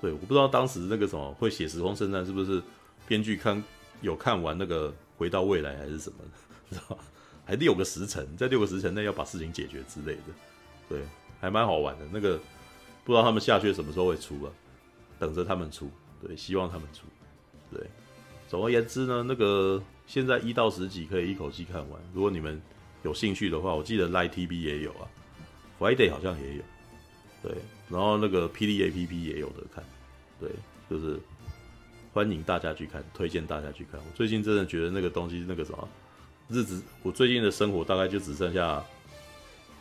[0.00, 2.62] 对，我不知道当时那个什么会写时空圣战是不是
[3.08, 3.60] 编剧看
[4.00, 6.18] 有看完那个回到未来还是什么，
[6.70, 6.98] 知道？
[7.44, 10.22] 还六个时辰，在六个时辰内要把事情解决之类的，
[10.88, 11.00] 对，
[11.40, 12.04] 还蛮好玩的。
[12.12, 12.36] 那个
[13.04, 14.50] 不知道他们下去什么时候会出啊？
[15.18, 15.88] 等着他们出，
[16.20, 17.06] 对，希望他们出，
[17.70, 17.86] 对。
[18.48, 22.00] 总而言之呢，那个现在一到十集可以一口气看完。
[22.12, 22.60] 如果你们
[23.02, 25.08] 有兴趣的话，我记得 Light TV 也有啊
[25.78, 26.62] ，Friday 好像也有，
[27.42, 27.52] 对。
[27.88, 29.84] 然后那个霹雳 APP 也有的看，
[30.40, 30.50] 对，
[30.90, 31.20] 就是
[32.16, 34.00] 欢迎大家去看，推荐大家去看。
[34.00, 35.86] 我最近真的觉得那个东西，那个什么。
[36.48, 38.82] 日子，我最近的生活大概就只剩下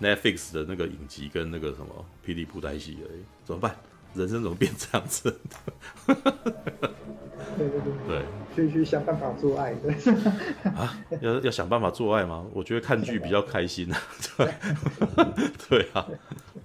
[0.02, 3.74] Netflix 的那个影集跟那个什么霹雳布袋戏而已，怎么办？
[4.16, 5.40] 人生怎么变这样子？
[6.06, 9.94] 对对对，对，去去想办法做爱的
[10.76, 12.46] 啊，要要想办法做爱吗？
[12.54, 14.02] 我觉得看剧比较开心啊，
[14.36, 14.54] 对，
[15.70, 16.06] 对啊，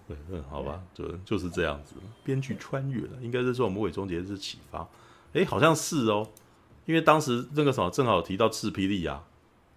[0.09, 1.95] 对，嗯，好吧，就就是这样子。
[2.25, 4.89] 编剧穿越了，应该是说魔鬼终结之启发，
[5.33, 6.29] 哎，好像是哦，
[6.87, 9.25] 因为当时那个什么正好提到赤霹雳啊。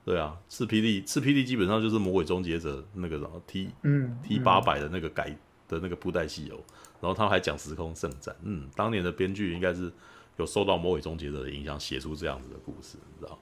[0.06, 5.30] 对啊，赤霹雳，赤霹雳基本上就是《魔鬼终结者》那个什么 T，嗯，T 八百的那个改
[5.66, 6.60] 的那个布袋戏哦，
[7.00, 9.90] 然后他还讲时空圣战，嗯，当年的编剧应该是
[10.36, 13.40] 有受到《魔鬼终结者》的影响，写出这样子的故事，你知道？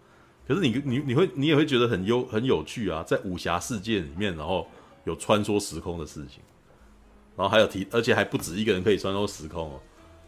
[0.47, 4.67] 可是你你你会你也会觉得很优很有趣啊，在武侠世界里面，然后
[5.06, 6.43] 有穿梭时空的事情，
[7.36, 9.80] 然后还有提，而且还不止一个人可以穿梭时空哦，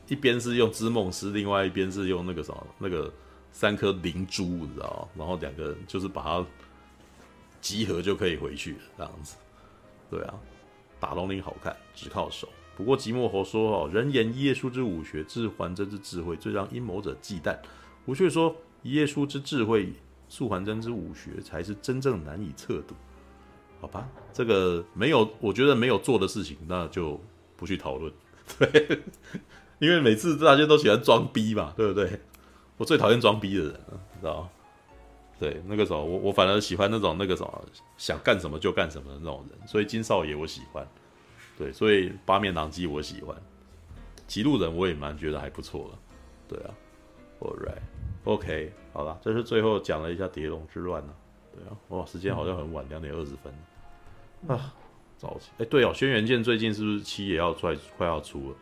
[0.08, 3.12] 一边是用织梦师，另外一边是用那个什么那个。
[3.56, 5.08] 三颗灵珠，你知道吗？
[5.16, 6.44] 然后两个人就是把它
[7.62, 9.36] 集合就可以回去了，这样子。
[10.10, 10.34] 对啊，
[11.00, 12.50] 打龙鳞好看，只靠手。
[12.76, 17.56] 不过寂寞侯说：“哦，人言一页书之武学，致还真之智慧，最让阴谋者忌惮。”
[18.06, 19.94] 我却说：“一页书之智慧，
[20.28, 22.96] 素环真之武学，才是真正难以测度。”
[23.80, 27.22] 好吧，这个没有，我觉得没有做的事情，那就
[27.56, 28.12] 不去讨论。
[28.58, 29.00] 对，
[29.84, 32.20] 因为每次大家都喜欢装逼嘛，对不对？
[32.78, 34.50] 我最讨厌装逼的人了，你知道吗？
[35.40, 37.66] 对，那个时候我我反而喜欢那种那个什么
[37.98, 40.88] 想干什么就干什么的那种人，所以金少爷我喜欢，
[41.58, 43.36] 对，所以八面狼姬我喜欢，
[44.26, 46.00] 极路人我也蛮觉得还不错了，
[46.48, 46.74] 对啊
[47.42, 47.82] All right,
[48.24, 51.14] OK，好了，这是最后讲了一下蝶龙之乱呢，
[51.54, 53.54] 对啊，哇，时间好像很晚，两点二十分。
[54.48, 54.74] 啊，
[55.18, 57.68] 早起，哎，对哦，轩辕剑最近是不是七也要出，
[57.98, 58.56] 快要出了？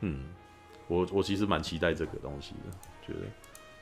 [0.00, 0.24] 嗯，
[0.88, 2.76] 我我其实蛮期待这个东西的。
[3.06, 3.20] 觉得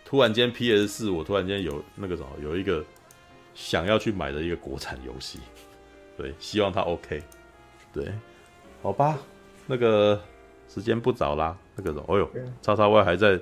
[0.04, 2.84] 突然间 PS 四，我突然间有那个什么，有一个
[3.54, 5.40] 想要去买的一个国产游戏，
[6.16, 7.22] 对，希望它 OK，
[7.92, 8.12] 对，
[8.82, 9.18] 好吧，
[9.66, 10.20] 那个
[10.68, 12.30] 时间不早啦，那个什么，哦呦，
[12.62, 13.40] 叉叉 Y 还在，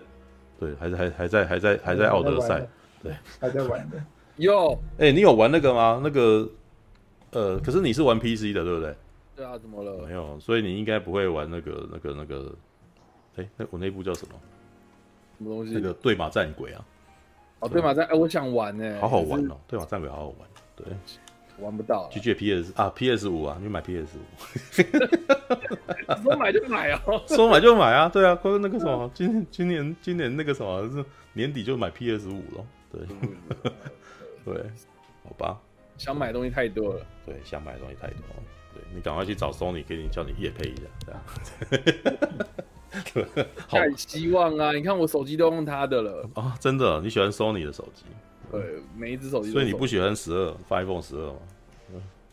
[0.59, 2.66] 对，还在还还在还在还在奥德赛，
[3.03, 4.03] 对，还在玩的，
[4.38, 6.00] 哟，哎，你有玩那个吗？
[6.03, 6.48] 那个，
[7.33, 8.96] 呃，可是你是玩 PC 的，对不对？
[9.37, 10.07] 对啊，怎么了？
[10.07, 12.55] 没有，所以你应该不会玩那个那个那个，
[13.37, 14.35] 哎，那我那部叫什么？
[15.38, 15.73] 什么东西？
[15.75, 16.85] 那个对马战鬼啊！
[17.61, 19.57] 哦，对马战，哎，我想玩呢，好好玩哦！
[19.66, 20.87] 对马战鬼好好玩，对，
[21.59, 22.09] 玩不到。
[22.11, 24.23] 去借 PS 啊，PS 五啊，你买 PS 五，
[26.23, 33.01] 说买就买哦， 说买就买啊，对啊，关那个什么，今今年今年那个什么是年底就买 PS 五了，对，
[34.55, 34.64] 对，
[35.25, 35.59] 好吧，
[35.97, 38.42] 想买的东西太多了，对，想买的东西太多了，
[38.75, 42.47] 对，你赶快去找 Sony，给你叫你夜配一下，这样。
[43.69, 44.73] 太希望啊！
[44.73, 46.55] 你看我手机都用他的了啊！
[46.61, 48.05] 真的，你喜欢 Sony 的手机？
[48.51, 48.61] 对，
[48.97, 49.51] 每一只手机。
[49.51, 51.39] 所以你不喜欢十二，iPhone 十二吗？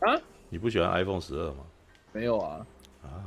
[0.00, 0.20] 啊？
[0.48, 1.64] 你不喜欢 iPhone 十二吗？
[2.12, 2.66] 没有啊。
[3.02, 3.26] 啊？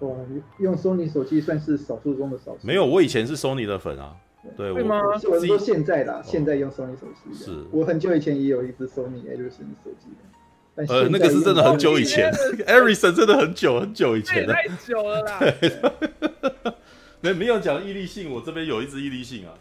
[0.00, 0.16] 哇，
[0.58, 2.66] 用 Sony 手机算是少数中的少数。
[2.66, 4.16] 没有，我以前是 Sony 的粉啊。
[4.58, 5.00] 对吗？
[5.30, 7.32] 我是说现在的，现在用 Sony 手机。
[7.32, 10.33] 是我很久以前也有一只 Sony Ericsson 手机的。
[10.76, 12.32] 呃，那个是真的很久以前，
[12.66, 15.40] Ericsson 真的很久很久以前了，太久了啦。
[17.20, 19.54] 没没有讲毅力信，我这边有一支毅力信啊，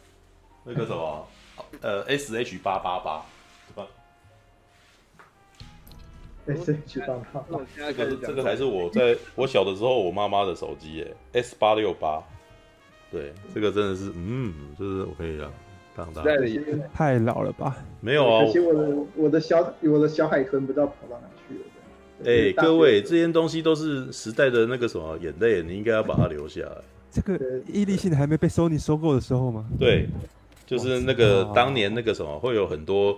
[0.66, 1.28] 那个什么，
[1.82, 3.24] 呃，S H 八八八，
[3.68, 3.88] 对吧
[6.47, 12.22] ？S H 八八八，这个这个还是我在我小的时候我妈妈的手机耶，S 八六八，
[13.11, 15.38] 对，这个真的是，嗯，就是我可以
[15.95, 16.35] 让当当，
[16.93, 17.77] 太老了吧？
[18.01, 21.61] 没有啊，可惜我的我的小我的小海豚不知道跑到哪去了。
[22.25, 26.77] 哎，各位，这些东西都是时代的那个什么眼泪，你应该要把它留下来。
[27.11, 29.65] 这个伊力信还没被 Sony 收购的时候吗？
[29.77, 30.07] 对，
[30.65, 33.17] 就是那个当年那个什么，会有很多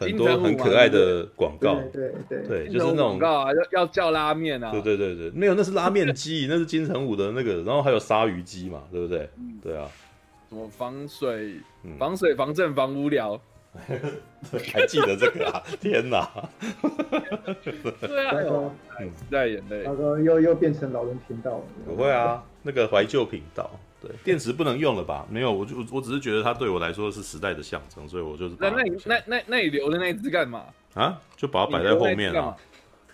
[0.00, 9.30] 很多很可爱的广告，对对对，就是那种广告啊，要要叫拉面啊，对对对对，没有，那是拉面机，那是金城武的那个，然后还有鲨鱼机嘛，对不对？
[9.62, 10.05] 对啊，什
[10.56, 11.60] 么防水、
[11.98, 13.38] 防水、防震、防无聊，
[14.72, 15.62] 还记得这个啊？
[15.78, 16.28] 天哪！
[17.62, 18.40] 对啊，
[18.98, 23.70] 时代眼泪，他说又又变成老人频道了，不会啊，那个怀旧频道。
[24.00, 25.26] 对，电池不能用了吧？
[25.30, 28.54] 没有，我就我只是觉得它对我来说是时代的象征，所以我就是。
[28.58, 30.64] 那那你那那那你留的那只干嘛？
[30.94, 32.56] 啊，就把它摆在后面啊。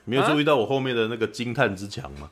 [0.05, 2.30] 没有注意到我后面的那个惊叹之墙吗？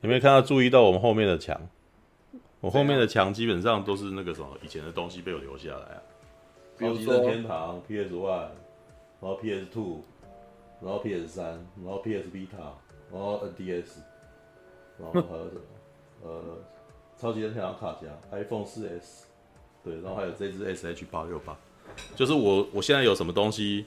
[0.00, 1.58] 有没有看到注意到我们后面的墙？
[2.64, 6.02] 我后面的墙基本上都是那个什么以前的东西被我留下来啊。
[6.78, 8.48] 比如说天堂 PS One，
[9.20, 10.00] 然后 PS Two，
[10.80, 11.44] 然后 PS 三，
[11.84, 12.72] 然后 PS Vita，
[13.12, 13.98] 然后 NDS，
[14.98, 15.60] 然后还有什么？
[16.22, 16.40] 呃，
[17.18, 19.26] 超级任天堂卡夹，iPhone 四 S，
[19.84, 21.54] 对，然后还有这只 SH 八六八，
[22.16, 23.84] 就是我我现在有什么东西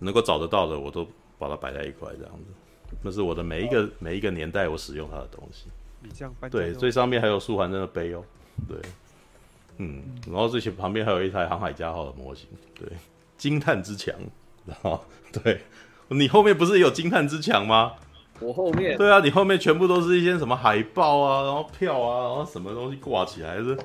[0.00, 1.06] 能够找得到的，我都
[1.38, 2.96] 把它摆在一块这样子。
[3.04, 5.68] 那是我的每一个每一个年代我使用它的东西。
[6.02, 8.24] 你这样搬对，最上面还有素还真的杯哦，
[8.68, 8.76] 对，
[9.78, 12.46] 嗯，然后最前旁边还有一台航海家号的模型，
[12.78, 12.88] 对，
[13.36, 14.14] 惊叹之墙，
[14.66, 15.60] 然 后对，
[16.08, 17.92] 你后面不是也有惊叹之墙吗？
[18.40, 23.76] 我后面对啊，你后面全部都是一些什么海报啊，然后票啊，然后什么东西挂起来是，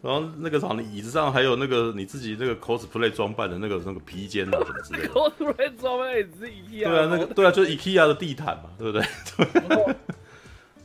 [0.00, 5.08] 然后那个什么椅子上还有那个你自己那个 cosplay 装扮的那个那个披肩啊什么之类的。
[5.12, 6.84] cosplay 装扮也是 IKEA。
[6.84, 9.06] 对啊，那个对啊，就是 IKEA 的地毯嘛，对不对？
[9.36, 9.96] 对，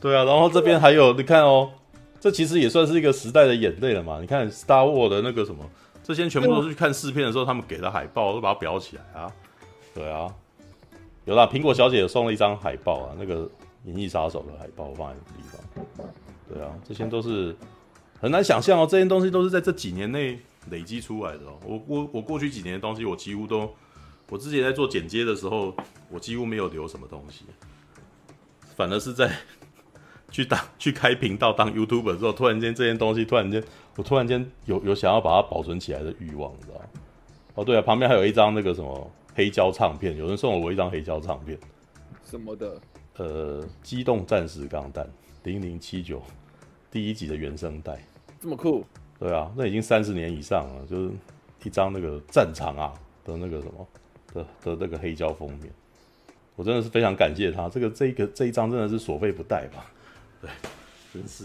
[0.00, 1.70] 对啊，然后这边还有你看哦，
[2.18, 4.18] 这其实也算是一个时代的眼泪了嘛。
[4.20, 5.68] 你看 Star Wars 的那个什么，
[6.02, 9.32] 这些全部都是去看试片的时候他们给的海报，都把它裱起来啊。
[9.94, 10.34] 对啊。
[11.26, 13.44] 有啦，苹果小姐送了一张海报啊，那个
[13.84, 16.06] 《银翼杀手》的海报，放在那个地方。
[16.48, 17.54] 对啊，这些都是
[18.18, 20.40] 很难想象哦，这些东西都是在这几年内
[20.70, 21.58] 累积出来的哦。
[21.64, 23.70] 我我我过去几年的东西，我几乎都，
[24.30, 25.76] 我之前在做剪接的时候，
[26.08, 27.44] 我几乎没有留什么东西，
[28.74, 29.30] 反而是在
[30.30, 33.62] 去当去开频道当 YouTuber 之后，突然间这件东西，突然间
[33.96, 36.84] 我突然间有有想要把它保存起来的欲望，你知道吗？
[37.54, 39.10] 哦，对啊，旁边还有一张那个什么。
[39.32, 41.56] 黑胶唱片，有人送了我一张黑胶唱片，
[42.28, 42.78] 什么的？
[43.16, 45.08] 呃，机动战士钢弹
[45.44, 46.20] 零零七九
[46.90, 48.04] 第一集的原声带，
[48.40, 48.84] 这么酷？
[49.20, 51.12] 对啊，那已经三十年以上了，就是
[51.62, 52.92] 一张那个战场啊
[53.24, 53.88] 的那个什么
[54.34, 55.72] 的的那个黑胶封面，
[56.56, 59.86] 我真的是非常感谢他，这个这个这一张真的是所费不带吧？
[60.40, 60.50] 对，
[61.12, 61.44] 真是。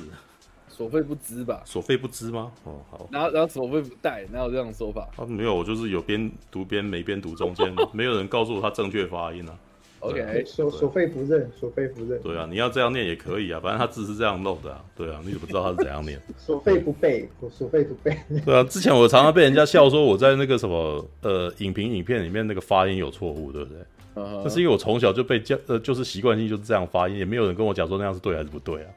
[0.67, 1.61] 所费不知吧？
[1.65, 2.51] 所费不知吗？
[2.65, 3.07] 哦，好。
[3.09, 5.07] 然后，然后所费不带，哪有这样的说法？
[5.15, 9.57] 啊，没有，我就是有边读边没边读中间， 没有人告诉我他正确发音啊。
[10.01, 12.21] OK，所所费不认，所费不认。
[12.21, 14.83] 对啊，你要这样念也可以啊，反正他字是这样漏的啊。
[14.95, 16.21] 对啊，你怎么知道他是怎样念？
[16.37, 18.15] 所费不背，我所费不背。
[18.45, 23.81] 对啊，之前我常常被人家笑说我在那个什么呃影评影片里面那个发音有错误，对不对？
[24.15, 24.49] 那、uh huh.
[24.49, 28.89] 是因为我从小就被教呃，就是习惯性就是这样发音，也没有人跟我讲说那样是对还是不对啊。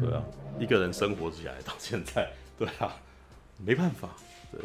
[0.00, 0.22] 对啊，
[0.58, 2.28] 一个人生活起来到现在，
[2.58, 2.94] 对啊，
[3.64, 4.08] 没办法，
[4.52, 4.60] 对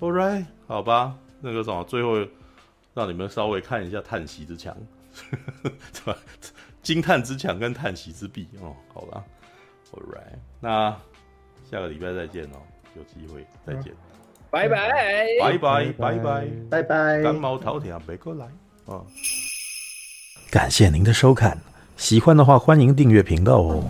[0.00, 2.26] ，All right，好吧，那个什么，最后
[2.92, 4.76] 让你们稍微看一下叹息之墙，
[5.62, 6.18] 对吧？
[6.82, 9.24] 惊叹之墙跟叹息之壁哦，好吧
[9.92, 10.90] ，All right，那
[11.70, 12.58] 下个礼拜再见哦，
[12.96, 13.94] 有机会再见，
[14.50, 14.90] 拜拜，
[15.40, 18.48] 拜拜，拜拜，拜拜，干毛头条别过来
[20.50, 21.58] 感谢您的收看。
[21.96, 23.82] 喜欢的话，欢迎订阅频道哦。